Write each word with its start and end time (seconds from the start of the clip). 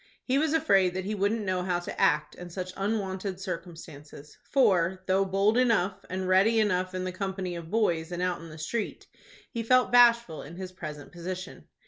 He 0.23 0.39
was 0.39 0.53
afraid 0.53 0.95
that 0.95 1.05
he 1.05 1.13
wouldn't 1.13 1.45
know 1.45 1.61
how 1.61 1.77
to 1.77 2.01
act 2.01 2.33
in 2.33 2.49
such 2.49 2.73
unwonted 2.75 3.39
circumstances, 3.39 4.35
for, 4.49 5.03
though 5.05 5.25
bold 5.25 5.59
enough, 5.59 6.03
and 6.09 6.27
ready 6.27 6.59
enough 6.59 6.95
in 6.95 7.03
the 7.03 7.11
company 7.11 7.55
of 7.55 7.69
boys 7.69 8.11
and 8.11 8.19
out 8.19 8.41
in 8.41 8.49
the 8.49 8.57
street, 8.57 9.05
he 9.51 9.61
felt 9.61 9.91
bashful 9.91 10.41
in 10.41 10.55
his 10.55 10.71
present 10.71 11.11
position. 11.11 11.67